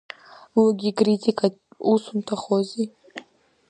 [0.59, 2.85] Уигьы критикатә усумҭамхози.